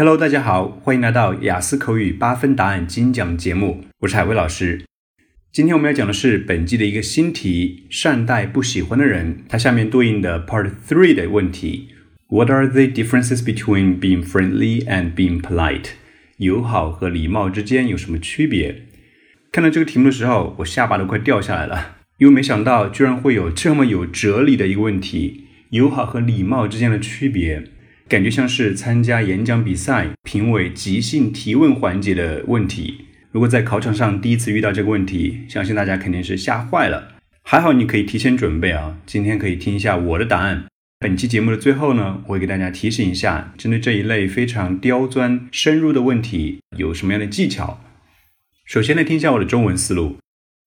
[0.00, 4.86] Hello，大家好，欢迎来到雅思口语八分答案精讲节目，我是海威老师。
[5.52, 9.44] 今天我们要讲的是本季的一个新题，善待不喜欢的人。
[9.46, 11.88] 它下面对应的 Part Three 的问题
[12.30, 15.90] ：What are the differences between being friendly and being polite？
[16.38, 18.84] 友好和礼貌之间有什么区别？
[19.52, 27.64] 看到这个题目的时候，我下巴都快掉下来了，因为没想到居然会有这么有哲理的一个问题：友好和礼貌之间的区别。
[28.10, 33.04] 感觉像是参加演讲比赛评委即兴提问环节的问题。
[33.30, 37.12] 如果在考场上第一次遇到这个问题，相信大家肯定是吓坏了。
[37.42, 40.66] 还好你可以提前准备啊，今天可以听一下我的答案。
[40.98, 47.80] 本期节目的最后呢，我会给大家提醒一下，针对这一类非常刁钻深入的问题，有什么样的技巧。
[48.64, 50.16] 首先来听一下我的中文思路：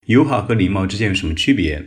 [0.06, 1.84] 友好和礼貌之间有什么区别？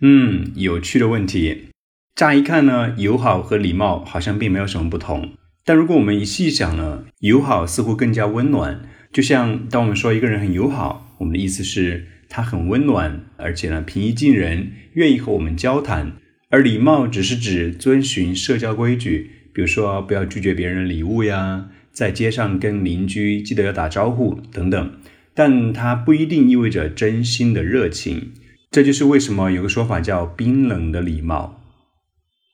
[0.00, 1.66] 嗯，有趣的问题。
[2.14, 5.32] 乍一看呢，友好和礼貌好像并没有什么不同。
[5.64, 8.82] 但如果我们一细想呢，友好似乎更加温暖。
[9.12, 16.12] 就像当我们说一个人很友好，我们的意思是他很温暖，而且呢平易近人，愿意和我们交谈。
[16.50, 24.92] 而礼貌只是指遵循社交规矩，比如说不要拒绝别人礼物呀，在街上跟邻居记得要打招呼等等。
[25.34, 28.30] 但它不一定意味着真心的热情。
[28.70, 31.62] 这就是为什么有个说法叫冰冷的礼貌。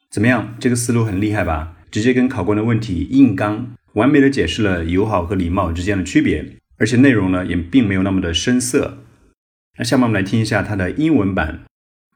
[0.09, 0.55] 怎么样？
[0.59, 1.77] 这个思路很厉害吧？
[1.91, 8.99] 直接跟考官的问题硬刚，完美的解释了友好和礼貌之间的区别，而且内容呢也并没有那么的生涩。
[9.77, 11.63] 那下面我们来听一下它的英文版。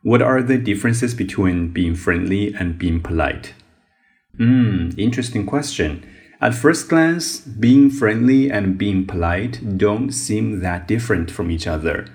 [0.02, 3.52] What are the differences between being friendly and being polite?
[4.38, 5.98] Hmm, interesting question.
[6.39, 12.06] At first glance, being friendly and being polite don't seem that different from each other.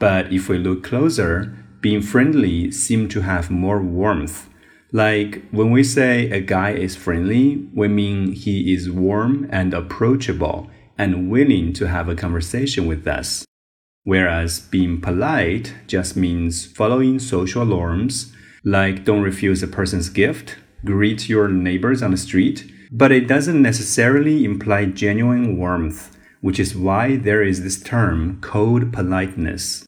[0.00, 4.48] But if we look closer, being friendly seems to have more warmth
[4.95, 10.69] like when we say a guy is friendly, we mean he is warm and approachable
[10.97, 13.43] and willing to have a conversation with us.
[14.05, 18.31] Whereas being polite just means following social norms,
[18.63, 20.55] like don't refuse a person's gift,
[20.85, 26.73] greet your neighbors on the street, but it doesn't necessarily imply genuine warmth, which is
[26.73, 29.84] why there is this term cold politeness.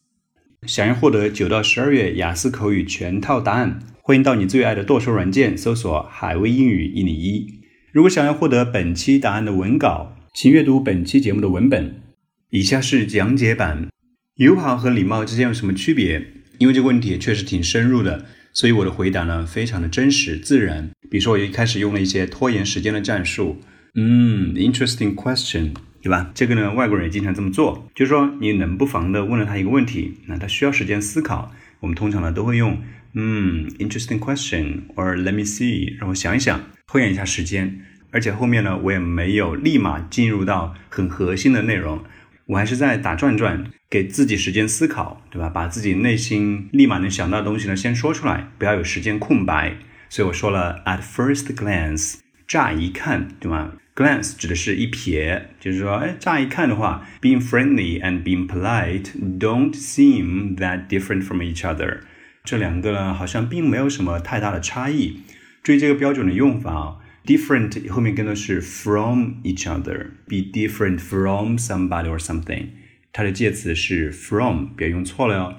[0.68, 7.62] 想要获得九到十二月雅思口语全套答案，欢迎到你最爱的剁手软件搜索“海威英语一零一”。
[7.94, 12.02] 如果想要获得本期答案的文稿，请阅读本期节目的文本。
[12.50, 13.88] 以下是讲解版：
[14.36, 16.28] 友好和礼貌之间有什么区别？
[16.58, 20.90] 因为这个问题确实挺深入的，所以我的回答呢非常的真实自然。
[21.10, 23.62] 比如说，我一开始用了一些拖延时间的战术。
[23.96, 25.72] 嗯，interesting question，
[26.08, 26.32] 对吧？
[26.34, 31.52] 这个呢，外国人也经常这么做，就是说你冷不防的问了他一个问题，那他需要时间思考。
[31.82, 32.82] 我们通常呢都会用。
[33.14, 37.82] 嗯，interesting question，or let me see，让我想一想，拖延一下时间。
[38.12, 42.02] 而且后面呢，我也没有立马进入到很核心的内容，
[42.46, 45.50] 我还是在打转转，给自己时间思考，对吧？
[45.50, 49.76] 把自己内心立马能想到的东西呢，先说出来，不要有时间空白。
[50.08, 62.01] 所以我说了，at first glance，乍一看，对吧 ？glance 指的是一瞥，就是说，哎，乍一看的话，being friendly and being polite don't seem that different from each other。
[62.45, 65.21] 这两个呢，好像并没有什么太大的差异。
[65.63, 72.67] 注意这个标准的用法啊，different 后面跟的是 from each other，be different from somebody or something。
[73.13, 75.55] 它的介词是 from，别用错了哟。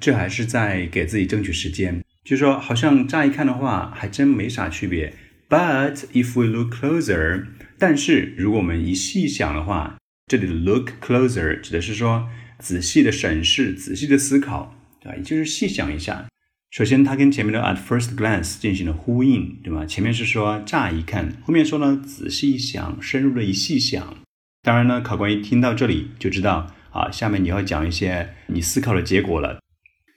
[0.00, 5.14] 这还是在给自己争取时间，就说好像乍一看的话，还真没啥区别。
[5.48, 7.44] But if we look closer，
[7.79, 9.97] 但是如果我们一细想的话，
[10.27, 12.27] 这里的 look closer 指的是说
[12.59, 14.75] 仔细的审视、仔细的思考。
[15.01, 15.15] 对吧？
[15.15, 16.27] 也就是细想一下，
[16.71, 19.85] 首先它跟前面的 at first glance 进行了呼应，对吧？
[19.85, 24.17] 前面是说乍一看，后面说呢仔细一想，深入的一细想。
[24.61, 29.61] 当然呢，考官一听到这里就知道啊，下面你要讲一些你思考的结果了。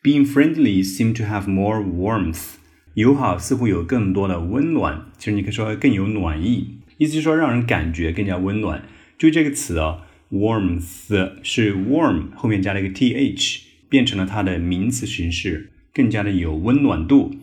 [0.02, 2.54] Being friendly seem to have more warmth，
[2.94, 8.84] 友好似乎有更多的温暖，其实你可以说更有暖意，意思是说让人感觉更加温暖。
[9.18, 13.62] 就这个词啊，warmth 是 warm 后面加了一个 th。
[13.92, 17.36] 变成了它的名词形式，更加的有温暖度。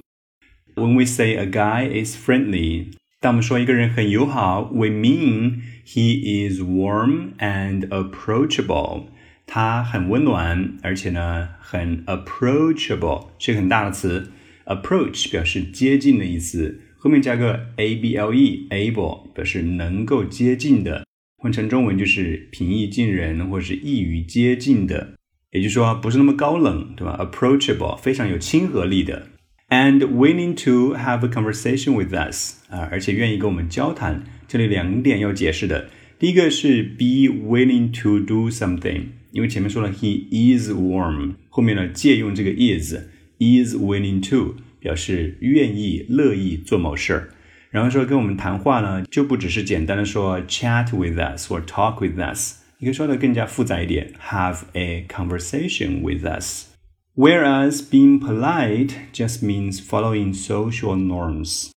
[0.73, 2.87] When we say a guy is friendly，
[3.19, 9.09] 当我们说一个人很友好，we mean he is warm and approachable。
[9.45, 14.31] 他很温暖，而且呢很 approachable，是个很大的词。
[14.65, 21.05] Approach 表示接近的意思，后面加个 able，able 表示能够接近的，
[21.37, 25.13] 换成中文就是平易近人或是易于接近的。
[25.51, 29.29] 也就是说，不是那么高冷，对吧？Approachable，非常有亲和力的。
[29.69, 34.23] and willing to have a conversation with us 啊，而且愿意跟我们交谈。
[34.47, 42.95] 这里两点要解释的，第一个是 be willing to do something，因为前面说了 he is warm，后面呢借用这个 is
[43.37, 47.30] is willing to 表示愿意、乐意做某事儿。
[47.70, 59.80] 然后说跟我们谈话呢，就不只是简单的说 chat with us 或 talk with us，你可以说的更加复杂一点，have a conversation with us。Whereas being polite just means
[59.80, 61.70] following social norms。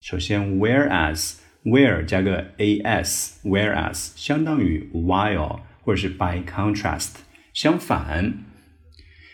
[0.00, 1.34] 首先，whereas
[1.64, 7.10] where 加个 as，whereas 相当于 while 或者是 by contrast，
[7.52, 8.34] 相反。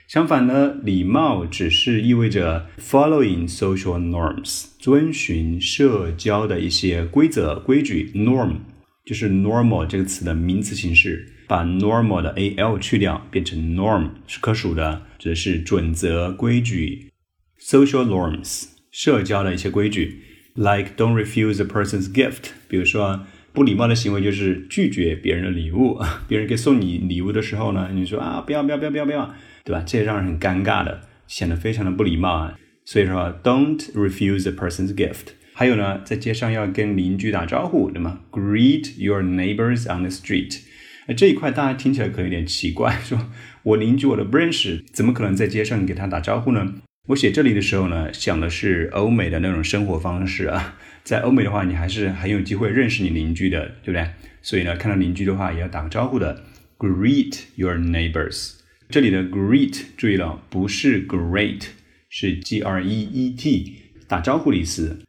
[0.07, 8.11] 相反呢，礼貌只是意味着 following social norms，遵循社交的一些规则规矩。
[8.13, 8.57] norm
[9.03, 17.11] 就是 normal 这个词的名词形式，把 normal 的 al 去掉，变成 norm 是可数的，指的是准则规矩。
[17.59, 20.21] social norms 社交的一些规矩
[20.53, 29.33] ，like don't refuse a person's gift，比如说不礼貌的行为就是拒绝别人的礼物， 别人给送你礼物的时候呢，你说啊不要不要不要不要不要。
[29.65, 29.83] 对吧？
[29.85, 32.57] 这也让人很尴尬的，显得非常的不礼貌啊。
[32.85, 35.33] 所以说，don't refuse a person's gift。
[35.53, 40.59] 还有呢，在街上要跟邻居打招呼，对吗？Greet your neighbors on the street。
[41.07, 43.31] 那，这一块大家听起来可能有点奇怪，说
[43.63, 46.75] 我邻居我都不认识，怎么可能在街上给他打招呼呢？
[47.07, 50.77] 我写这里的时候呢，想的是欧美的那种生活方式啊。
[51.03, 54.09] 在欧美的话，你还是很有机会认识你邻居的，对不对？
[54.41, 56.43] 所以呢，看到邻居的话也要打个招呼的。
[56.77, 58.59] Greet your neighbors。
[58.88, 61.62] 这里的 greet 注意了，不是 great，
[62.08, 63.76] 是 g r e e t，
[64.08, 65.04] 打招呼的意思。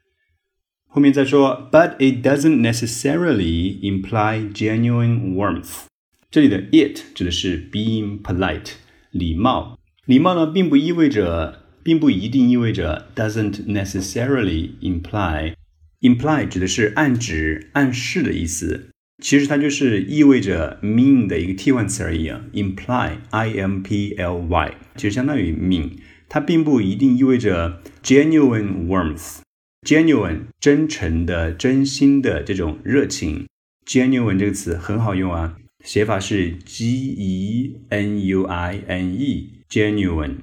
[0.87, 5.85] 后面再说，but it doesn't necessarily imply genuine warmth。
[6.29, 8.73] 这里的 it 指的是 being polite，
[9.11, 9.79] 礼貌。
[10.05, 18.89] 礼貌呢，并不意味着，并不一定意味着 doesn't necessarily imply。imply 指的是暗指、暗示的意思。
[19.22, 25.92] 其实它就是意味着 mean 的一个替换词而已啊，imply，i m p l y，其实相当于 mean，
[26.28, 33.46] 它并不一定意味着 genuine warmth，genuine 真诚的、真心的这种热情
[33.86, 40.34] ，genuine 这个词很好用啊，写法是 g e n u i n e，genuine，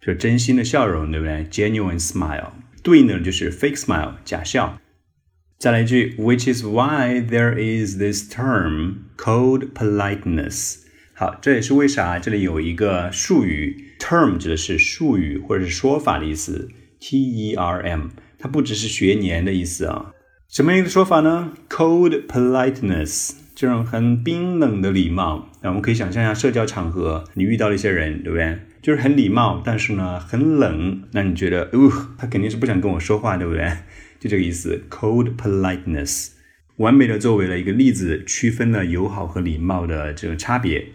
[0.00, 2.52] 就真心的笑容，对不对？genuine smile，
[2.84, 4.80] 对应的就是 fake smile，假笑。
[5.60, 10.76] 再来一句，which is why there is this term called politeness。
[11.12, 18.06] 好，这也是为啥这里有一个术语，term 指的是术语或者是说法的意思，t e r m，
[18.38, 20.12] 它不只是学年的意思啊。
[20.48, 25.50] 什么样的说法呢？cold politeness，这种很冰冷的礼貌。
[25.60, 28.60] 那我们可以想象一下，社交场合你遇到了一些人，对不对？
[28.80, 33.70] 就是很礼貌，但是呢很冷，那你觉得，哦，他肯定是不想跟我说话，对不对？
[34.20, 36.28] 就这个意思，cold politeness，
[36.76, 40.88] 完美的作为了一个例子，区分了友好和礼貌的这个差别。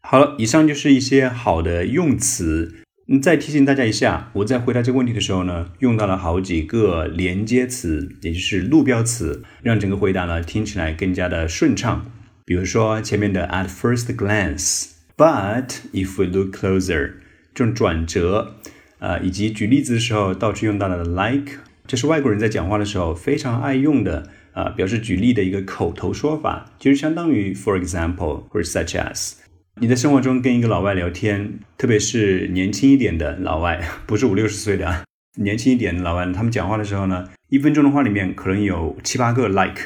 [0.00, 2.74] 好了，以上就是一些好的用词。
[3.08, 12.10] 嗯，再提醒大家一下，我在回答这个问题的时候呢，用到了好几个连接词，也就是路标词，让整个回答呢听起来更加的顺畅。
[12.44, 17.12] 比如说前面的 at first glance，but if we look closer
[17.54, 18.56] 这种转折，
[18.98, 21.60] 呃，以及举例子的时候到处用到的 like。
[21.86, 29.34] 这是外国人在讲话的时候非常爱用的啊，表示举例的一个口头说法，就是相当于 for example 或者 such as。
[29.80, 35.04] 你在生活中跟一个老外聊天，特别是年轻一点的老外， 不是五六十岁的啊，
[35.38, 39.82] 年轻一点的老外，他们讲话的时候呢，一分钟的话里面可能有七八个 like，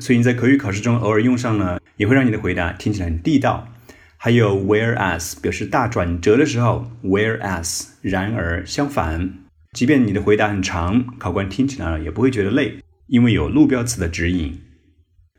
[0.00, 3.68] 所以你在口语考试中偶尔用上呢，也会让你的回答听起来很地道。
[4.16, 9.32] 还有 whereas 表示大转折的时候，whereas 然而相反。
[9.72, 14.58] 即便你的回答很长，考官听起来也不会觉得累，因为有路标词的指引。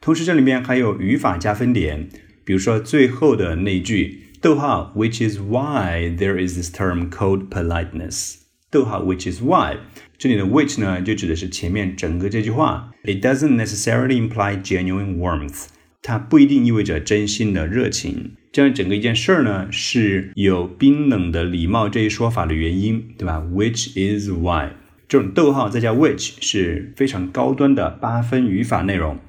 [0.01, 2.07] 同时，这里面还有语法加分点，
[2.45, 8.36] 比如说最后的那句逗号，which is why there is this term called politeness。
[8.71, 9.77] 逗号，which is why，
[10.17, 12.91] 这里的 which 呢，就指的是前面整个这句话。
[13.03, 15.65] It doesn't necessarily imply genuine warmth。
[16.01, 18.36] 它不一定意味着真心的热情。
[18.51, 24.72] 这样整个一件事儿呢，是有冰冷的礼貌这一说法的原因，对吧？Which is why
[25.08, 29.20] 这种逗号再加 which 是非常高端的八分语法内容。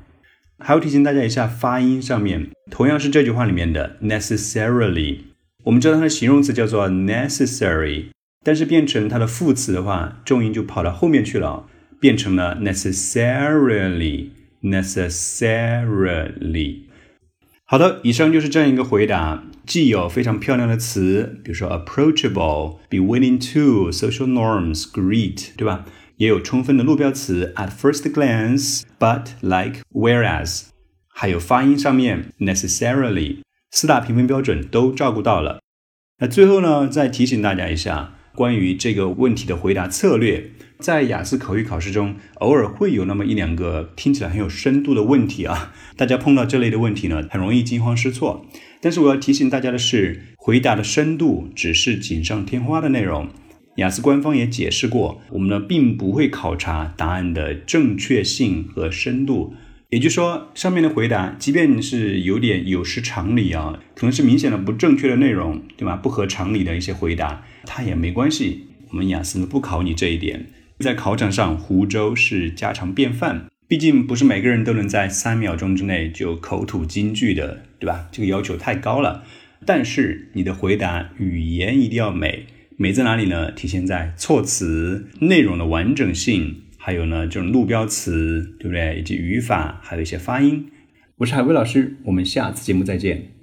[0.59, 5.19] 还要提醒大家一下，发音上面同样是这句话里面的 necessarily，
[5.65, 8.07] 我们知道它的形容词叫做 necessary，
[8.45, 11.67] 但是变成它的副词的话，重音就跑到后面去了，
[11.99, 14.29] 变成了 necessarily
[14.63, 15.61] necessarily。
[17.71, 19.45] 好的，以上就是这样一个回答。
[19.65, 25.85] 既有非常漂亮的词，比如说 approachable、be willing to、social norms、greet，对吧？
[26.17, 30.65] 也有充分的路标词 at first glance、but、like、whereas，
[31.15, 33.37] 还有发音上面 necessarily，
[33.71, 35.61] 四大评分标准都照顾到了。
[36.19, 40.53] 那最后呢，再提醒大家一下，关于这个问题的回答策略。
[40.79, 48.47] 在雅思口语考试中，偶尔会有那么一两个听起来很有深度的问题啊，大家碰到这类的问题呢，很容易惊慌失措。
[48.81, 53.29] 但是我要提醒大家的是，回答的深度只是锦上添花的内容。
[53.77, 59.53] 雅思官方也解释过，我们呢并不会考察答案的正确性和深度。
[59.91, 65.97] 也就是说，上面的回答，即便是有点有失常理啊，可能是明显的不正确的内容，对吧？
[65.97, 68.67] 不合常理的一些回答，它也没关系。
[68.91, 70.47] 我们雅思呢不考你这一点。
[70.79, 73.47] 在考场上，湖州是家常便饭。
[73.67, 78.09] 毕竟不是每个人都能在三秒钟之内就口吐金句的，对吧？
[78.13, 79.25] 这个要求太高了。
[79.67, 83.51] 但是你的回答语言一定要美，美在哪里呢？
[83.51, 88.99] 体现在措辞、内容的完整性，还有呢这种路标词，对不对？
[88.99, 90.67] 以及语法，还有一些发音。
[91.19, 93.40] 我是海威老师，我们下次节目再见。